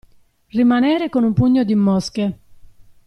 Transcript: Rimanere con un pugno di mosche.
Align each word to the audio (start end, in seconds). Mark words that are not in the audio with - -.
Rimanere 0.49 1.09
con 1.09 1.23
un 1.23 1.31
pugno 1.33 1.63
di 1.63 1.75
mosche. 1.75 2.39